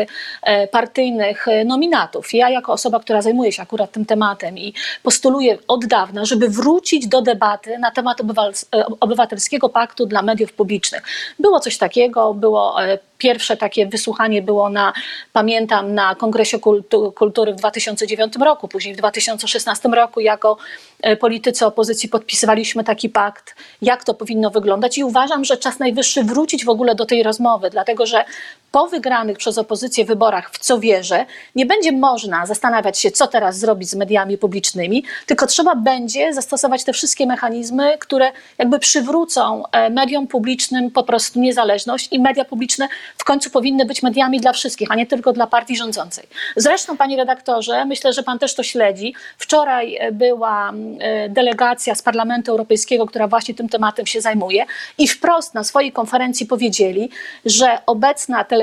e, 0.42 0.68
partyjnych 0.68 1.48
e, 1.48 1.64
nominatów. 1.64 2.34
Ja, 2.34 2.50
jako 2.50 2.72
osoba, 2.72 3.00
która 3.00 3.22
zajmuje 3.22 3.52
się 3.52 3.62
akurat 3.62 3.92
tym 3.92 4.06
tematem 4.06 4.58
i 4.58 4.74
postuluję 5.02 5.58
od 5.68 5.86
dawna, 5.86 6.24
żeby 6.24 6.48
wrócić 6.48 7.06
do 7.06 7.22
debaty 7.22 7.78
na 7.78 7.90
temat 7.90 8.20
e, 8.20 8.86
obywatelskiego 9.00 9.68
paktu 9.68 10.06
dla 10.06 10.22
mediów 10.22 10.52
publicznych. 10.52 11.02
Było 11.38 11.60
coś 11.60 11.78
takiego, 11.78 12.34
było 12.34 12.76
Pierwsze 13.22 13.56
takie 13.56 13.86
wysłuchanie 13.86 14.42
było 14.42 14.70
na, 14.70 14.92
pamiętam, 15.32 15.94
na 15.94 16.14
Kongresie 16.14 16.58
Kultu- 16.58 17.12
Kultury 17.14 17.52
w 17.52 17.56
2009 17.56 18.36
roku, 18.36 18.68
później 18.68 18.94
w 18.94 18.98
2016 18.98 19.88
roku 19.88 20.20
jako 20.20 20.56
e, 21.02 21.16
politycy 21.16 21.66
opozycji 21.66 22.08
podpisywaliśmy 22.08 22.84
taki 22.84 23.08
pakt, 23.08 23.56
jak 23.82 24.04
to 24.04 24.14
powinno 24.14 24.50
wyglądać. 24.50 24.98
I 24.98 25.04
uważam, 25.04 25.44
że 25.44 25.56
czas 25.56 25.78
najwyższy 25.78 26.24
wrócić 26.24 26.64
w 26.64 26.68
ogóle 26.68 26.94
do 26.94 27.06
tej 27.06 27.22
rozmowy, 27.22 27.70
dlatego 27.70 28.06
że 28.06 28.24
po 28.72 28.86
wygranych 28.86 29.38
przez 29.38 29.58
opozycję 29.58 30.04
wyborach, 30.04 30.50
w 30.52 30.58
co 30.58 30.78
wierzę, 30.78 31.26
nie 31.54 31.66
będzie 31.66 31.92
można 31.92 32.46
zastanawiać 32.46 32.98
się, 32.98 33.10
co 33.10 33.26
teraz 33.26 33.58
zrobić 33.58 33.90
z 33.90 33.94
mediami 33.94 34.38
publicznymi, 34.38 35.04
tylko 35.26 35.46
trzeba 35.46 35.74
będzie 35.74 36.34
zastosować 36.34 36.84
te 36.84 36.92
wszystkie 36.92 37.26
mechanizmy, 37.26 37.98
które 37.98 38.32
jakby 38.58 38.78
przywrócą 38.78 39.62
e, 39.72 39.90
mediom 39.90 40.26
publicznym 40.26 40.90
po 40.90 41.02
prostu 41.02 41.40
niezależność 41.40 42.08
i 42.12 42.20
media 42.20 42.44
publiczne 42.44 42.88
w 43.18 43.24
końcu 43.24 43.50
powinny 43.50 43.84
być 43.84 44.02
mediami 44.02 44.40
dla 44.40 44.52
wszystkich, 44.52 44.90
a 44.90 44.94
nie 44.94 45.06
tylko 45.06 45.32
dla 45.32 45.46
partii 45.46 45.76
rządzącej. 45.76 46.26
Zresztą, 46.56 46.96
panie 46.96 47.16
redaktorze, 47.16 47.84
myślę, 47.84 48.12
że 48.12 48.22
pan 48.22 48.38
też 48.38 48.54
to 48.54 48.62
śledzi. 48.62 49.14
Wczoraj 49.38 49.96
e, 49.96 50.12
była 50.12 50.72
e, 50.98 51.28
delegacja 51.28 51.94
z 51.94 52.02
Parlamentu 52.02 52.50
Europejskiego, 52.50 53.06
która 53.06 53.28
właśnie 53.28 53.54
tym 53.54 53.68
tematem 53.68 54.06
się 54.06 54.20
zajmuje 54.20 54.66
i 54.98 55.08
wprost 55.08 55.54
na 55.54 55.64
swojej 55.64 55.92
konferencji 55.92 56.46
powiedzieli, 56.46 57.10
że 57.44 57.78
obecna 57.86 58.44
telewizja 58.44 58.61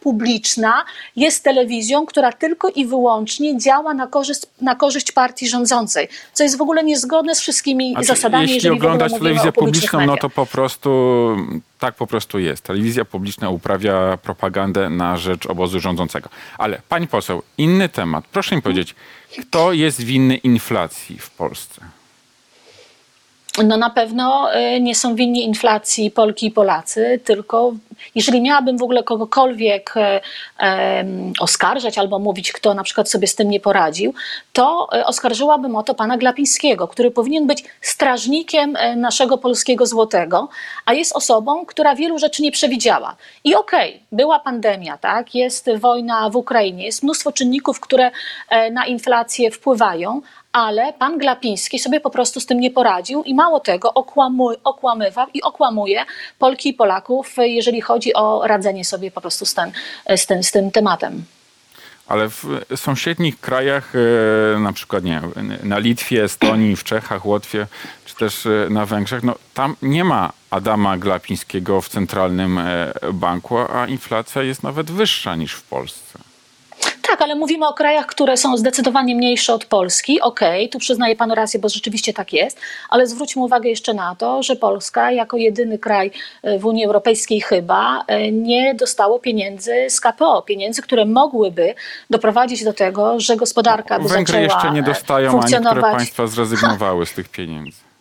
publiczna 0.00 0.84
jest 1.16 1.44
telewizją, 1.44 2.06
która 2.06 2.32
tylko 2.32 2.68
i 2.68 2.86
wyłącznie 2.86 3.58
działa 3.58 3.94
na 3.94 4.06
korzyść, 4.06 4.40
na 4.60 4.74
korzyść 4.74 5.12
partii 5.12 5.48
rządzącej, 5.48 6.08
co 6.32 6.42
jest 6.42 6.58
w 6.58 6.62
ogóle 6.62 6.84
niezgodne 6.84 7.34
z 7.34 7.40
wszystkimi 7.40 7.92
Znaczy, 7.92 8.06
zasadami, 8.06 8.50
jeśli 8.50 8.70
oglądać 8.70 9.12
telewizję 9.12 9.52
publiczną, 9.52 10.06
no 10.06 10.16
to 10.16 10.30
po 10.30 10.46
prostu 10.46 10.90
tak 11.78 11.94
po 11.94 12.06
prostu 12.06 12.38
jest. 12.38 12.62
Telewizja 12.62 13.04
publiczna 13.04 13.50
uprawia 13.50 14.18
propagandę 14.22 14.90
na 14.90 15.16
rzecz 15.16 15.46
obozu 15.46 15.80
rządzącego. 15.80 16.28
Ale 16.58 16.80
pani 16.88 17.08
poseł, 17.08 17.42
inny 17.58 17.88
temat. 17.88 18.24
Proszę 18.32 18.56
mi 18.56 18.62
powiedzieć, 18.62 18.94
kto 19.40 19.72
jest 19.72 20.00
winny 20.00 20.36
inflacji 20.36 21.18
w 21.18 21.30
Polsce? 21.30 21.80
No 23.62 23.76
na 23.76 23.90
pewno 23.90 24.48
y, 24.54 24.80
nie 24.80 24.94
są 24.94 25.14
winni 25.14 25.44
inflacji 25.44 26.10
Polki 26.10 26.46
i 26.46 26.50
Polacy, 26.50 27.20
tylko 27.24 27.72
jeżeli 28.14 28.40
miałabym 28.40 28.78
w 28.78 28.82
ogóle 28.82 29.02
kogokolwiek 29.02 29.94
e, 29.96 30.20
oskarżać 31.40 31.98
albo 31.98 32.18
mówić, 32.18 32.52
kto 32.52 32.74
na 32.74 32.82
przykład 32.82 33.10
sobie 33.10 33.26
z 33.26 33.34
tym 33.34 33.50
nie 33.50 33.60
poradził, 33.60 34.14
to 34.52 34.88
e, 34.92 35.06
oskarżyłabym 35.06 35.76
o 35.76 35.82
to 35.82 35.94
pana 35.94 36.18
Glapińskiego, 36.18 36.88
który 36.88 37.10
powinien 37.10 37.46
być 37.46 37.64
strażnikiem 37.80 38.76
e, 38.76 38.96
naszego 38.96 39.38
polskiego 39.38 39.86
złotego, 39.86 40.48
a 40.84 40.94
jest 40.94 41.16
osobą, 41.16 41.66
która 41.66 41.94
wielu 41.94 42.18
rzeczy 42.18 42.42
nie 42.42 42.52
przewidziała. 42.52 43.16
I 43.44 43.54
okej, 43.54 44.02
była 44.12 44.38
pandemia, 44.38 44.98
tak, 44.98 45.34
jest 45.34 45.70
wojna 45.78 46.30
w 46.30 46.36
Ukrainie, 46.36 46.84
jest 46.84 47.02
mnóstwo 47.02 47.32
czynników, 47.32 47.80
które 47.80 48.10
na 48.70 48.86
inflację 48.86 49.50
wpływają, 49.50 50.20
ale 50.54 50.92
pan 50.92 51.18
Glapiński 51.18 51.78
sobie 51.78 52.00
po 52.00 52.10
prostu 52.10 52.40
z 52.40 52.46
tym 52.46 52.60
nie 52.60 52.70
poradził 52.70 53.22
i 53.22 53.34
mało 53.34 53.60
tego 53.60 53.94
okłamu, 53.94 54.50
okłamywał 54.64 55.26
i 55.34 55.42
okłamuje 55.42 56.04
Polki 56.38 56.68
i 56.68 56.74
Polaków, 56.74 57.36
jeżeli 57.38 57.80
chodzi 57.80 58.14
o 58.14 58.46
radzenie 58.46 58.84
sobie 58.84 59.10
po 59.10 59.20
prostu 59.20 59.46
z, 59.46 59.54
ten, 59.54 59.72
z, 60.16 60.26
tym, 60.26 60.42
z 60.42 60.50
tym 60.50 60.70
tematem. 60.70 61.24
Ale 62.08 62.28
w 62.28 62.44
sąsiednich 62.76 63.40
krajach, 63.40 63.92
e, 64.54 64.58
na 64.58 64.72
przykład 64.72 65.04
nie, 65.04 65.20
na 65.62 65.78
Litwie, 65.78 66.24
Estonii, 66.24 66.76
w 66.76 66.84
Czechach, 66.84 67.26
Łotwie, 67.26 67.66
czy 68.04 68.14
też 68.16 68.46
e, 68.46 68.66
na 68.70 68.86
Węgrzech, 68.86 69.22
no 69.22 69.34
tam 69.54 69.76
nie 69.82 70.04
ma 70.04 70.32
Adama 70.50 70.98
Glapińskiego 70.98 71.80
w 71.80 71.88
centralnym 71.88 72.58
e, 72.58 72.92
banku, 73.12 73.58
a 73.58 73.86
inflacja 73.86 74.42
jest 74.42 74.62
nawet 74.62 74.90
wyższa 74.90 75.36
niż 75.36 75.52
w 75.52 75.62
Polsce. 75.62 76.33
Tak, 77.08 77.22
ale 77.22 77.34
mówimy 77.34 77.66
o 77.68 77.72
krajach, 77.72 78.06
które 78.06 78.36
są 78.36 78.56
zdecydowanie 78.56 79.14
mniejsze 79.16 79.54
od 79.54 79.64
Polski. 79.64 80.20
Okej, 80.20 80.68
tu 80.68 80.78
przyznaję 80.78 81.16
panu 81.16 81.34
rację, 81.34 81.60
bo 81.60 81.68
rzeczywiście 81.68 82.12
tak 82.12 82.32
jest, 82.32 82.60
ale 82.88 83.06
zwróćmy 83.06 83.42
uwagę 83.42 83.68
jeszcze 83.68 83.94
na 83.94 84.14
to, 84.14 84.42
że 84.42 84.56
Polska 84.56 85.10
jako 85.10 85.36
jedyny 85.36 85.78
kraj 85.78 86.10
e, 86.42 86.58
w 86.58 86.66
Unii 86.66 86.84
Europejskiej 86.84 87.40
chyba 87.40 88.04
e, 88.06 88.32
nie 88.32 88.74
dostało 88.74 89.18
pieniędzy 89.18 89.74
z 89.88 90.00
KPO, 90.00 90.42
pieniędzy, 90.42 90.82
które 90.82 91.04
mogłyby 91.04 91.74
doprowadzić 92.10 92.64
do 92.64 92.72
tego, 92.72 93.20
że 93.20 93.36
gospodarka 93.36 93.98
by 93.98 94.08
Węgry 94.08 94.26
zaczęła 94.26 94.42
jeszcze 94.42 94.70
nie 94.70 94.80
e, 94.80 94.82
dostają, 94.82 95.30
a 95.30 95.32
niektóre 95.32 95.50
funkcjonować. 95.52 95.96
państwa 95.96 96.26
zrezygnowały 96.26 97.06
z 97.06 97.12
tych 97.12 97.28
pieniędzy. 97.28 97.93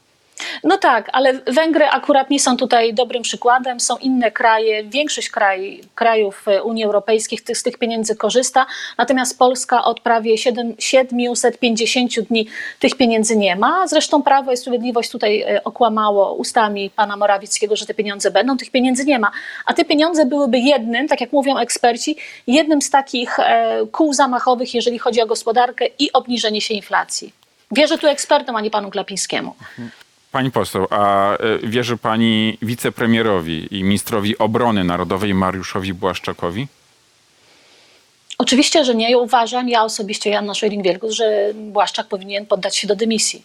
No 0.64 0.78
tak, 0.78 1.10
ale 1.14 1.34
Węgry 1.34 1.86
akurat 1.86 2.30
nie 2.30 2.40
są 2.40 2.58
tutaj 2.58 2.94
dobrym 2.94 3.24
przykładem. 3.24 3.80
Są 3.80 3.98
inne 3.98 4.32
kraje, 4.32 4.84
większość 4.84 5.30
kraj, 5.30 5.82
krajów 5.96 6.48
e, 6.48 6.64
Unii 6.64 6.84
Europejskiej 6.84 7.40
tych, 7.40 7.58
z 7.58 7.64
tych 7.64 7.78
pieniędzy 7.78 8.16
korzysta, 8.16 8.66
natomiast 8.98 9.40
Polska 9.40 9.84
od 9.84 10.00
prawie 10.00 10.38
7, 10.38 10.76
750 10.80 12.20
dni 12.20 12.48
tych 12.80 12.96
pieniędzy 12.96 13.38
nie 13.38 13.56
ma. 13.56 13.88
Zresztą 13.88 14.24
Prawo 14.24 14.52
i 14.52 14.58
Sprawiedliwość 14.58 15.10
tutaj 15.10 15.42
e, 15.42 15.64
okłamało 15.64 16.34
ustami 16.34 16.90
pana 16.90 17.18
Morawieckiego, 17.18 17.76
że 17.76 17.86
te 17.86 17.94
pieniądze 17.94 18.32
będą, 18.32 18.58
tych 18.58 18.72
pieniędzy 18.72 19.06
nie 19.06 19.20
ma. 19.20 19.32
A 19.66 19.74
te 19.74 19.86
pieniądze 19.86 20.26
byłyby 20.26 20.60
jednym, 20.60 21.08
tak 21.08 21.22
jak 21.22 21.32
mówią 21.32 21.58
eksperci, 21.58 22.16
jednym 22.48 22.82
z 22.82 22.90
takich 22.90 23.40
e, 23.40 23.86
kół 23.92 24.14
zamachowych, 24.14 24.74
jeżeli 24.74 25.00
chodzi 25.00 25.22
o 25.22 25.26
gospodarkę 25.26 25.86
i 26.00 26.14
obniżenie 26.14 26.62
się 26.62 26.74
inflacji. 26.74 27.34
Wierzę 27.72 27.98
tu 27.98 28.08
ekspertom, 28.08 28.56
a 28.56 28.62
nie 28.62 28.72
panu 28.72 28.90
Glapińskiemu. 28.90 29.56
Pani 30.34 30.52
poseł, 30.52 30.88
a 30.90 31.34
e, 31.38 31.38
wierzy 31.64 31.98
pani 31.98 32.58
wicepremierowi 32.62 33.78
i 33.78 33.84
ministrowi 33.84 34.38
obrony 34.38 34.84
narodowej 34.84 35.34
Mariuszowi 35.34 35.94
Błaszczakowi? 35.94 36.68
Oczywiście, 38.38 38.86
że 38.86 38.96
nie. 38.96 39.18
Uważam, 39.18 39.70
ja 39.70 39.84
osobiście, 39.84 40.30
Janna 40.30 40.54
Szojring-Wielgus, 40.54 41.12
że 41.12 41.54
Błaszczak 41.54 42.08
powinien 42.08 42.46
poddać 42.46 42.78
się 42.78 42.88
do 42.88 42.96
dymisji. 42.96 43.44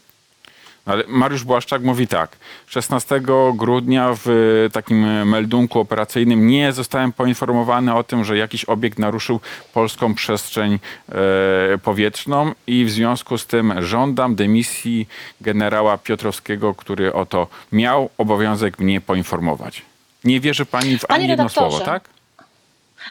Ale 0.88 1.04
Mariusz 1.09 1.45
Błaszczak 1.45 1.83
mówi 1.83 2.09
tak. 2.09 2.37
16 2.66 3.21
grudnia 3.54 4.14
w 4.25 4.68
takim 4.73 5.28
meldunku 5.28 5.80
operacyjnym 5.80 6.47
nie 6.47 6.73
zostałem 6.73 7.12
poinformowany 7.12 7.95
o 7.95 8.04
tym, 8.04 8.25
że 8.25 8.37
jakiś 8.37 8.64
obiekt 8.64 8.99
naruszył 8.99 9.40
polską 9.75 10.14
przestrzeń 10.14 10.78
e, 11.09 11.78
powietrzną 11.78 12.52
i 12.66 12.85
w 12.85 12.90
związku 12.90 13.38
z 13.38 13.47
tym 13.47 13.75
żądam 13.78 14.35
dymisji 14.35 15.09
generała 15.40 15.99
Piotrowskiego, 15.99 16.75
który 16.75 17.12
o 17.12 17.26
to 17.26 17.47
miał 17.73 18.11
obowiązek 18.18 18.78
mnie 18.78 19.00
poinformować. 19.00 19.83
Nie 20.25 20.40
wierzy 20.40 20.66
pani 20.66 20.99
w 20.99 21.07
Panie 21.07 21.21
ani 21.21 21.28
jedno 21.28 21.49
słowo, 21.49 21.80
tak? 21.80 22.09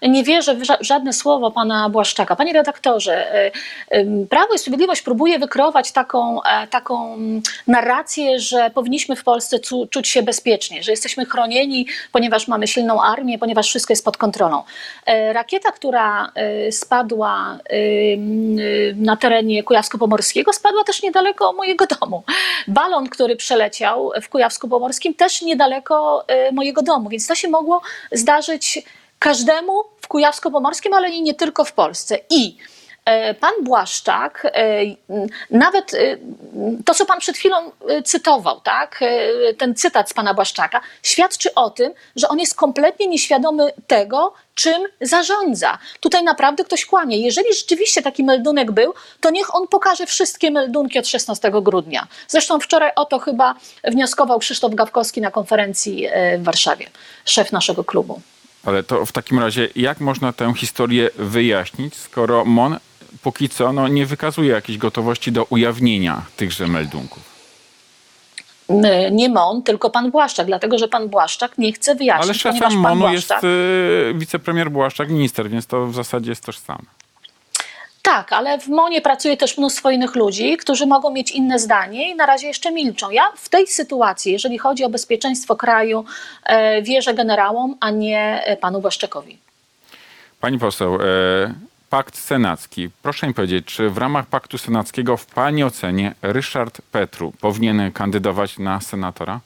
Nie 0.01 0.23
wierzę 0.23 0.55
w 0.55 0.61
ża- 0.61 0.77
w 0.79 0.83
żadne 0.85 1.13
słowo 1.13 1.51
pana 1.51 1.89
Błaszczaka. 1.89 2.35
Panie 2.35 2.53
redaktorze, 2.53 3.45
y, 3.93 4.27
Prawo 4.29 4.53
i 4.53 4.59
Sprawiedliwość 4.59 5.01
próbuje 5.01 5.39
wykreować 5.39 5.91
taką, 5.91 6.43
e, 6.43 6.67
taką 6.67 7.17
narrację, 7.67 8.39
że 8.39 8.69
powinniśmy 8.69 9.15
w 9.15 9.23
Polsce 9.23 9.59
cu- 9.59 9.87
czuć 9.87 10.07
się 10.07 10.23
bezpiecznie, 10.23 10.83
że 10.83 10.91
jesteśmy 10.91 11.25
chronieni, 11.25 11.87
ponieważ 12.11 12.47
mamy 12.47 12.67
silną 12.67 13.01
armię, 13.01 13.39
ponieważ 13.39 13.67
wszystko 13.67 13.91
jest 13.93 14.05
pod 14.05 14.17
kontrolą. 14.17 14.63
E, 15.05 15.33
Rakieta, 15.33 15.71
która 15.71 16.31
e, 16.35 16.71
spadła 16.71 17.57
y, 17.73 18.17
na 18.95 19.17
terenie 19.17 19.63
Kujawsko-Pomorskiego, 19.63 20.53
spadła 20.53 20.83
też 20.83 21.03
niedaleko 21.03 21.53
mojego 21.53 21.85
domu. 22.01 22.23
Balon, 22.67 23.09
który 23.09 23.35
przeleciał 23.35 24.11
w 24.21 24.29
Kujawsko-Pomorskim, 24.29 25.15
też 25.15 25.41
niedaleko 25.41 26.25
mojego 26.51 26.81
domu, 26.81 27.09
więc 27.09 27.27
to 27.27 27.35
się 27.35 27.47
mogło 27.49 27.81
zdarzyć 28.11 28.83
każdemu 29.19 29.83
w 30.01 30.07
Kujawsko-Pomorskim, 30.07 30.93
ale 30.93 31.09
i 31.09 31.21
nie 31.21 31.33
tylko 31.33 31.65
w 31.65 31.73
Polsce. 31.73 32.19
I 32.29 32.57
e, 33.05 33.33
Pan 33.33 33.53
Błaszczak, 33.61 34.45
e, 34.45 34.81
nawet 35.51 35.93
e, 35.93 35.97
to, 36.85 36.93
co 36.93 37.05
pan 37.05 37.19
przed 37.19 37.37
chwilą 37.37 37.71
cytował, 38.05 38.61
tak, 38.61 39.03
ten 39.57 39.75
cytat 39.75 40.09
z 40.09 40.13
pana 40.13 40.33
Błaszczaka, 40.33 40.81
świadczy 41.03 41.53
o 41.53 41.69
tym, 41.69 41.93
że 42.15 42.27
on 42.27 42.39
jest 42.39 42.55
kompletnie 42.55 43.07
nieświadomy 43.07 43.73
tego, 43.87 44.33
czym 44.55 44.83
zarządza. 45.01 45.77
Tutaj 45.99 46.23
naprawdę 46.23 46.63
ktoś 46.63 46.85
kłamie. 46.85 47.17
Jeżeli 47.17 47.53
rzeczywiście 47.53 48.01
taki 48.01 48.23
meldunek 48.23 48.71
był, 48.71 48.93
to 49.21 49.29
niech 49.29 49.55
on 49.55 49.67
pokaże 49.67 50.05
wszystkie 50.05 50.51
meldunki 50.51 50.99
od 50.99 51.07
16 51.07 51.51
grudnia. 51.61 52.07
Zresztą 52.27 52.59
wczoraj 52.59 52.91
o 52.95 53.05
to 53.05 53.19
chyba 53.19 53.55
wnioskował 53.83 54.39
Krzysztof 54.39 54.75
Gawkowski 54.75 55.21
na 55.21 55.31
konferencji 55.31 56.07
w 56.37 56.43
Warszawie, 56.43 56.89
szef 57.25 57.51
naszego 57.51 57.83
klubu. 57.83 58.21
Ale 58.67 58.83
to 58.83 59.05
w 59.05 59.11
takim 59.11 59.39
razie 59.39 59.69
jak 59.75 59.99
można 59.99 60.33
tę 60.33 60.53
historię 60.53 61.09
wyjaśnić, 61.15 61.95
skoro 61.95 62.45
MON 62.45 62.77
póki 63.21 63.49
co 63.49 63.73
no, 63.73 63.87
nie 63.87 64.05
wykazuje 64.05 64.51
jakiejś 64.51 64.77
gotowości 64.77 65.31
do 65.31 65.43
ujawnienia 65.43 66.21
tychże 66.37 66.67
meldunków? 66.67 67.37
Nie 69.11 69.29
MON, 69.29 69.63
tylko 69.63 69.89
pan 69.89 70.11
Błaszczak, 70.11 70.47
dlatego 70.47 70.77
że 70.77 70.87
pan 70.87 71.09
Błaszczak 71.09 71.57
nie 71.57 71.73
chce 71.73 71.95
wyjaśnić, 71.95 72.25
Ale 72.25 72.33
szefem 72.33 72.79
MONu 72.79 73.11
jest 73.11 73.27
Błaszczak... 73.27 73.43
y, 73.43 74.13
wicepremier 74.15 74.71
Błaszczak, 74.71 75.09
minister, 75.09 75.49
więc 75.49 75.67
to 75.67 75.87
w 75.87 75.95
zasadzie 75.95 76.31
jest 76.31 76.43
tożsame. 76.43 76.85
Tak, 78.07 78.33
ale 78.33 78.59
w 78.59 78.67
MONie 78.67 79.01
pracuje 79.01 79.37
też 79.37 79.57
mnóstwo 79.57 79.91
innych 79.91 80.15
ludzi, 80.15 80.57
którzy 80.57 80.85
mogą 80.85 81.09
mieć 81.09 81.31
inne 81.31 81.59
zdanie 81.59 82.11
i 82.11 82.15
na 82.15 82.25
razie 82.25 82.47
jeszcze 82.47 82.71
milczą. 82.71 83.11
Ja 83.11 83.23
w 83.35 83.49
tej 83.49 83.67
sytuacji, 83.67 84.31
jeżeli 84.31 84.57
chodzi 84.57 84.83
o 84.83 84.89
bezpieczeństwo 84.89 85.55
kraju, 85.55 86.05
e, 86.45 86.81
wierzę 86.81 87.13
generałom, 87.13 87.75
a 87.79 87.89
nie 87.89 88.43
e, 88.45 88.57
panu 88.57 88.81
Błaszczakowi. 88.81 89.37
Pani 90.39 90.59
poseł, 90.59 90.95
e, 90.95 90.99
pakt 91.89 92.17
senacki. 92.17 92.89
Proszę 93.01 93.27
mi 93.27 93.33
powiedzieć, 93.33 93.65
czy 93.65 93.89
w 93.89 93.97
ramach 93.97 94.25
paktu 94.25 94.57
senackiego 94.57 95.17
w 95.17 95.25
pani 95.25 95.63
ocenie 95.63 96.15
Ryszard 96.21 96.81
Petru 96.91 97.33
powinien 97.41 97.91
kandydować 97.91 98.59
na 98.59 98.81
senatora? 98.81 99.39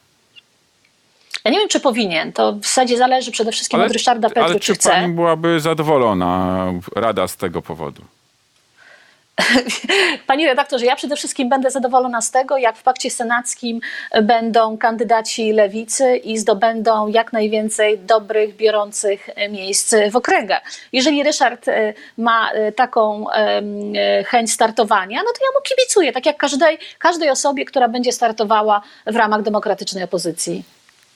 Ja 1.45 1.51
nie 1.51 1.59
wiem, 1.59 1.69
czy 1.69 1.79
powinien. 1.79 2.33
To 2.33 2.53
w 2.53 2.63
zasadzie 2.63 2.97
zależy 2.97 3.31
przede 3.31 3.51
wszystkim 3.51 3.79
od 3.79 3.91
Ryszarda 3.91 4.29
Petru, 4.29 4.43
ale 4.43 4.53
czy 4.53 4.59
czy 4.59 4.73
chce. 4.73 4.89
pani 4.89 5.13
byłaby 5.13 5.59
zadowolona, 5.59 6.65
Rada, 6.95 7.27
z 7.27 7.37
tego 7.37 7.61
powodu? 7.61 8.01
Panie 10.27 10.47
redaktorze, 10.47 10.85
ja 10.85 10.95
przede 10.95 11.15
wszystkim 11.15 11.49
będę 11.49 11.71
zadowolona 11.71 12.21
z 12.21 12.31
tego, 12.31 12.57
jak 12.57 12.77
w 12.77 12.83
pakcie 12.83 13.09
senackim 13.09 13.79
będą 14.23 14.77
kandydaci 14.77 15.51
lewicy 15.51 16.17
i 16.17 16.37
zdobędą 16.37 17.07
jak 17.07 17.33
najwięcej 17.33 17.99
dobrych, 17.99 18.55
biorących 18.55 19.29
miejsc 19.49 19.95
w 20.11 20.15
okręgach. 20.15 20.61
Jeżeli 20.93 21.23
Ryszard 21.23 21.67
e, 21.67 21.93
ma 22.17 22.51
e, 22.51 22.71
taką 22.71 23.31
e, 23.31 24.23
chęć 24.23 24.51
startowania, 24.51 25.17
no 25.17 25.31
to 25.33 25.45
ja 25.45 25.59
mu 25.59 25.61
kibicuję, 25.63 26.11
tak 26.11 26.25
jak 26.25 26.37
każdej, 26.37 26.77
każdej 26.99 27.29
osobie, 27.29 27.65
która 27.65 27.87
będzie 27.87 28.11
startowała 28.11 28.81
w 29.07 29.15
ramach 29.15 29.41
demokratycznej 29.41 30.03
opozycji. 30.03 30.63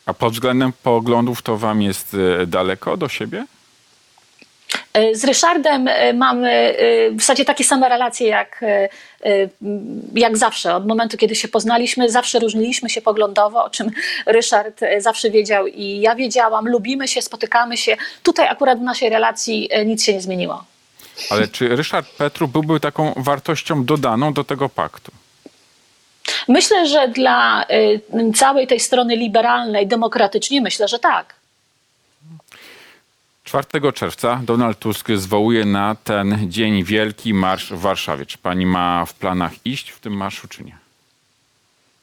A 0.05 0.13
pod 0.13 0.33
względem 0.33 0.73
poglądów 0.83 1.41
to 1.41 1.57
wam 1.57 1.81
jest 1.81 2.17
daleko 2.47 2.97
do 2.97 3.09
siebie? 3.09 3.45
Z 5.13 5.23
Ryszardem 5.23 5.87
e, 5.87 6.13
mamy 6.13 6.51
e, 6.51 7.11
w 7.11 7.19
zasadzie 7.19 7.45
takie 7.45 7.63
same 7.63 7.89
relacje 7.89 8.27
jak, 8.27 8.63
e, 8.63 8.89
e, 9.23 9.49
jak 10.15 10.37
zawsze. 10.37 10.75
Od 10.75 10.87
momentu, 10.87 11.17
kiedy 11.17 11.35
się 11.35 11.47
poznaliśmy, 11.47 12.09
zawsze 12.09 12.39
różniliśmy 12.39 12.89
się 12.89 13.01
poglądowo, 13.01 13.63
o 13.63 13.69
czym 13.69 13.91
Ryszard 14.25 14.83
e, 14.83 15.01
zawsze 15.01 15.29
wiedział 15.29 15.67
i 15.67 15.99
ja 15.99 16.15
wiedziałam. 16.15 16.67
Lubimy 16.67 17.07
się, 17.07 17.21
spotykamy 17.21 17.77
się. 17.77 17.97
Tutaj 18.23 18.47
akurat 18.47 18.79
w 18.79 18.81
naszej 18.81 19.09
relacji 19.09 19.67
e, 19.71 19.85
nic 19.85 20.03
się 20.03 20.13
nie 20.13 20.21
zmieniło. 20.21 20.63
Ale 21.29 21.47
czy 21.47 21.75
Ryszard 21.75 22.07
Petru 22.09 22.47
byłby 22.47 22.79
taką 22.79 23.13
wartością 23.15 23.85
dodaną 23.85 24.33
do 24.33 24.43
tego 24.43 24.69
paktu? 24.69 25.11
Myślę, 26.47 26.87
że 26.87 27.07
dla 27.07 27.65
całej 28.35 28.67
tej 28.67 28.79
strony 28.79 29.15
liberalnej, 29.15 29.87
demokratycznie, 29.87 30.61
myślę, 30.61 30.87
że 30.87 30.99
tak. 30.99 31.34
4 33.45 33.91
czerwca 33.93 34.41
Donald 34.43 34.79
Tusk 34.79 35.07
zwołuje 35.15 35.65
na 35.65 35.95
ten 36.03 36.51
dzień 36.51 36.83
wielki 36.83 37.33
marsz 37.33 37.71
w 37.71 37.79
Warszawie. 37.79 38.25
Czy 38.25 38.37
pani 38.37 38.65
ma 38.65 39.05
w 39.05 39.13
planach 39.13 39.51
iść 39.65 39.89
w 39.89 39.99
tym 39.99 40.13
marszu, 40.13 40.47
czy 40.47 40.63
nie? 40.63 40.77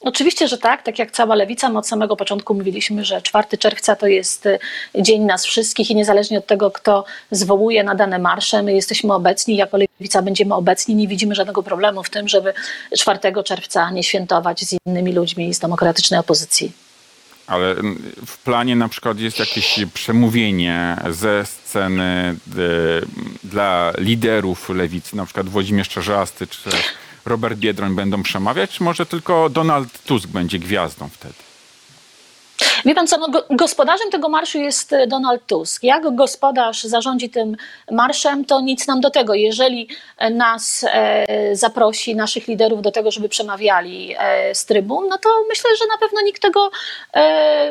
Oczywiście, 0.00 0.48
że 0.48 0.58
tak. 0.58 0.82
Tak 0.82 0.98
jak 0.98 1.10
cała 1.10 1.34
lewica, 1.34 1.68
my 1.68 1.78
od 1.78 1.88
samego 1.88 2.16
początku 2.16 2.54
mówiliśmy, 2.54 3.04
że 3.04 3.22
4 3.22 3.58
czerwca 3.58 3.96
to 3.96 4.06
jest 4.06 4.46
y, 4.46 4.58
dzień 4.94 5.22
nas 5.22 5.44
wszystkich 5.44 5.90
i 5.90 5.94
niezależnie 5.94 6.38
od 6.38 6.46
tego, 6.46 6.70
kto 6.70 7.04
zwołuje 7.30 7.84
na 7.84 7.94
dane 7.94 8.18
marsze, 8.18 8.62
my 8.62 8.74
jesteśmy 8.74 9.14
obecni. 9.14 9.56
Jako 9.56 9.76
lewica 9.76 10.22
będziemy 10.22 10.54
obecni. 10.54 10.94
Nie 10.94 11.08
widzimy 11.08 11.34
żadnego 11.34 11.62
problemu 11.62 12.02
w 12.02 12.10
tym, 12.10 12.28
żeby 12.28 12.54
4 12.98 13.18
czerwca 13.44 13.90
nie 13.90 14.02
świętować 14.02 14.60
z 14.60 14.76
innymi 14.86 15.12
ludźmi 15.12 15.54
z 15.54 15.58
demokratycznej 15.58 16.20
opozycji. 16.20 16.72
Ale 17.46 17.70
mm, 17.70 18.02
w 18.26 18.38
planie 18.38 18.76
na 18.76 18.88
przykład 18.88 19.18
jest 19.18 19.38
jakieś 19.38 19.80
przemówienie 19.94 20.96
ze 21.10 21.46
sceny 21.46 22.02
e, 22.02 22.36
dla 23.44 23.92
liderów 23.98 24.68
lewicy, 24.68 25.16
na 25.16 25.24
przykład 25.24 25.48
Włodzimierz 25.48 25.88
Czarzasty 25.88 26.46
czy 26.46 26.70
Robert 27.24 27.58
Biedroń 27.58 27.94
będą 27.94 28.22
przemawiać, 28.22 28.70
czy 28.70 28.82
może 28.82 29.06
tylko 29.06 29.48
Donald 29.48 30.02
Tusk 30.02 30.28
będzie 30.28 30.58
gwiazdą 30.58 31.08
wtedy? 31.08 31.51
Wie 32.84 32.94
pan 32.94 33.06
co, 33.06 33.16
no, 33.18 33.28
go- 33.28 33.44
gospodarzem 33.50 34.10
tego 34.10 34.28
marszu 34.28 34.58
jest 34.58 34.92
e, 34.92 35.06
Donald 35.06 35.46
Tusk. 35.46 35.82
Jak 35.82 36.14
gospodarz 36.14 36.82
zarządzi 36.82 37.30
tym 37.30 37.56
marszem, 37.90 38.44
to 38.44 38.60
nic 38.60 38.86
nam 38.86 39.00
do 39.00 39.10
tego. 39.10 39.34
Jeżeli 39.34 39.88
e, 40.18 40.30
nas 40.30 40.84
e, 40.88 41.56
zaprosi, 41.56 42.16
naszych 42.16 42.48
liderów 42.48 42.82
do 42.82 42.90
tego, 42.90 43.10
żeby 43.10 43.28
przemawiali 43.28 44.14
e, 44.18 44.54
z 44.54 44.64
trybun, 44.64 45.08
no 45.08 45.18
to 45.18 45.28
myślę, 45.48 45.70
że 45.78 45.84
na 45.86 45.98
pewno 45.98 46.20
nikt 46.20 46.42
tego 46.42 46.70
e, 47.14 47.70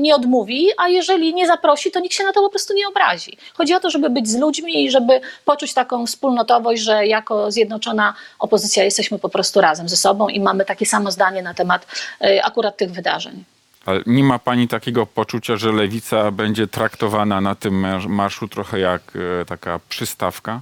nie 0.00 0.14
odmówi, 0.14 0.68
a 0.76 0.88
jeżeli 0.88 1.34
nie 1.34 1.46
zaprosi, 1.46 1.90
to 1.90 2.00
nikt 2.00 2.14
się 2.14 2.24
na 2.24 2.32
to 2.32 2.40
po 2.40 2.50
prostu 2.50 2.74
nie 2.74 2.88
obrazi. 2.88 3.36
Chodzi 3.54 3.74
o 3.74 3.80
to, 3.80 3.90
żeby 3.90 4.10
być 4.10 4.28
z 4.28 4.38
ludźmi 4.38 4.84
i 4.84 4.90
żeby 4.90 5.20
poczuć 5.44 5.74
taką 5.74 6.06
wspólnotowość, 6.06 6.82
że 6.82 7.06
jako 7.06 7.50
zjednoczona 7.50 8.14
opozycja 8.38 8.84
jesteśmy 8.84 9.18
po 9.18 9.28
prostu 9.28 9.60
razem 9.60 9.88
ze 9.88 9.96
sobą 9.96 10.28
i 10.28 10.40
mamy 10.40 10.64
takie 10.64 10.86
samo 10.86 11.10
zdanie 11.10 11.42
na 11.42 11.54
temat 11.54 11.86
e, 12.20 12.44
akurat 12.44 12.76
tych 12.76 12.90
wydarzeń. 12.90 13.44
Ale 13.86 14.02
nie 14.06 14.24
ma 14.24 14.38
pani 14.38 14.68
takiego 14.68 15.06
poczucia, 15.06 15.56
że 15.56 15.72
lewica 15.72 16.30
będzie 16.30 16.66
traktowana 16.66 17.40
na 17.40 17.54
tym 17.54 17.74
marsz- 17.82 18.08
marszu 18.08 18.48
trochę 18.48 18.80
jak 18.80 19.02
e, 19.40 19.44
taka 19.44 19.80
przystawka? 19.88 20.60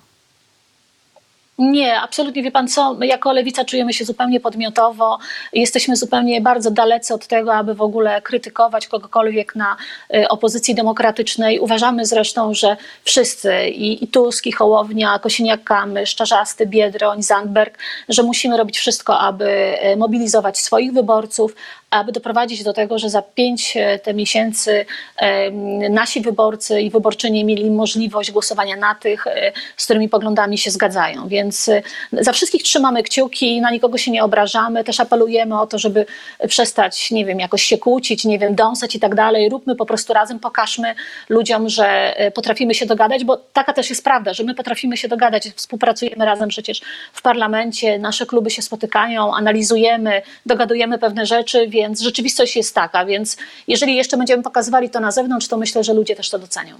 Nie, 1.58 2.00
absolutnie 2.00 2.42
wie 2.42 2.50
pan 2.50 2.68
co, 2.68 2.94
my 2.94 3.06
jako 3.06 3.32
lewica 3.32 3.64
czujemy 3.64 3.92
się 3.92 4.04
zupełnie 4.04 4.40
podmiotowo, 4.40 5.18
jesteśmy 5.52 5.96
zupełnie 5.96 6.40
bardzo 6.40 6.70
dalecy 6.70 7.14
od 7.14 7.26
tego, 7.26 7.54
aby 7.54 7.74
w 7.74 7.82
ogóle 7.82 8.22
krytykować 8.22 8.88
kogokolwiek 8.88 9.54
na 9.54 9.76
y, 10.14 10.28
opozycji 10.28 10.74
demokratycznej. 10.74 11.60
Uważamy 11.60 12.06
zresztą, 12.06 12.54
że 12.54 12.76
wszyscy, 13.04 13.68
i, 13.68 14.04
i 14.04 14.08
Tusk, 14.08 14.46
i 14.46 14.52
Hołownia, 14.52 15.18
Kosiniak-Kamysz, 15.18 16.14
Czarzasty, 16.14 16.66
Biedroń, 16.66 17.22
Zandberg, 17.22 17.78
że 18.08 18.22
musimy 18.22 18.56
robić 18.56 18.78
wszystko, 18.78 19.18
aby 19.18 19.74
y, 19.92 19.96
mobilizować 19.96 20.58
swoich 20.58 20.92
wyborców, 20.92 21.54
aby 21.90 22.12
doprowadzić 22.12 22.64
do 22.64 22.72
tego, 22.72 22.98
że 22.98 23.10
za 23.10 23.22
pięć 23.22 23.76
e, 23.76 23.98
te 23.98 24.14
miesięcy 24.14 24.86
em, 25.16 25.78
nasi 25.92 26.20
wyborcy 26.20 26.80
i 26.80 26.90
wyborczynie 26.90 27.44
mieli 27.44 27.70
możliwość 27.70 28.32
głosowania 28.32 28.76
na 28.76 28.94
tych, 28.94 29.26
e, 29.26 29.52
z 29.76 29.84
którymi 29.84 30.08
poglądami 30.08 30.58
się 30.58 30.70
zgadzają. 30.70 31.28
Więc 31.28 31.68
e, 31.68 31.82
za 32.12 32.32
wszystkich 32.32 32.62
trzymamy 32.62 33.02
kciuki, 33.02 33.60
na 33.60 33.70
nikogo 33.70 33.98
się 33.98 34.10
nie 34.10 34.24
obrażamy, 34.24 34.84
też 34.84 35.00
apelujemy 35.00 35.60
o 35.60 35.66
to, 35.66 35.78
żeby 35.78 36.06
przestać, 36.48 37.10
nie 37.10 37.24
wiem, 37.24 37.40
jakoś 37.40 37.62
się 37.62 37.78
kłócić, 37.78 38.24
nie 38.24 38.38
wiem, 38.38 38.54
dąsać 38.54 38.94
i 38.94 39.00
tak 39.00 39.14
dalej. 39.14 39.48
Róbmy 39.48 39.76
po 39.76 39.86
prostu 39.86 40.12
razem, 40.12 40.38
pokażmy 40.38 40.94
ludziom, 41.28 41.68
że 41.68 42.16
e, 42.16 42.30
potrafimy 42.30 42.74
się 42.74 42.86
dogadać, 42.86 43.24
bo 43.24 43.36
taka 43.36 43.72
też 43.72 43.90
jest 43.90 44.04
prawda, 44.04 44.34
że 44.34 44.44
my 44.44 44.54
potrafimy 44.54 44.96
się 44.96 45.08
dogadać, 45.08 45.48
współpracujemy 45.54 46.24
razem 46.24 46.48
przecież 46.48 46.80
w 47.12 47.22
parlamencie, 47.22 47.98
nasze 47.98 48.26
kluby 48.26 48.50
się 48.50 48.62
spotykają, 48.62 49.34
analizujemy, 49.34 50.22
dogadujemy 50.46 50.98
pewne 50.98 51.26
rzeczy, 51.26 51.66
więc 51.78 52.00
rzeczywistość 52.00 52.56
jest 52.56 52.74
taka, 52.74 53.06
więc 53.06 53.36
jeżeli 53.68 53.96
jeszcze 53.96 54.16
będziemy 54.16 54.42
pokazywali 54.42 54.90
to 54.90 55.00
na 55.00 55.10
zewnątrz, 55.10 55.48
to 55.48 55.56
myślę, 55.56 55.84
że 55.84 55.94
ludzie 55.94 56.16
też 56.16 56.30
to 56.30 56.38
docenią. 56.38 56.76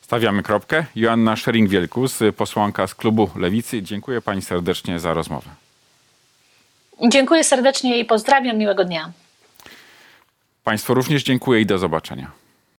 Stawiamy 0.00 0.42
kropkę. 0.42 0.84
Joanna 0.96 1.34
Szering-Wielkus, 1.34 2.32
posłanka 2.32 2.86
z 2.86 2.94
klubu 2.94 3.30
Lewicy. 3.36 3.82
Dziękuję 3.82 4.20
pani 4.20 4.42
serdecznie 4.42 5.00
za 5.00 5.14
rozmowę. 5.14 5.50
Dziękuję 7.08 7.44
serdecznie 7.44 7.98
i 7.98 8.04
pozdrawiam, 8.04 8.58
miłego 8.58 8.84
dnia. 8.84 9.12
Państwu 10.64 10.94
również 10.94 11.22
dziękuję 11.22 11.60
i 11.60 11.66
do 11.66 11.78
zobaczenia. 11.78 12.30